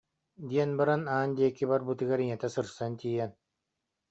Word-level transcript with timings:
диэн 0.49 0.71
баран 0.79 1.03
аан 1.15 1.29
диэки 1.37 1.63
барбытыгар 1.71 2.19
ийэтэ 2.25 2.47
сырсан 2.53 2.91
тиийэн: 2.99 3.31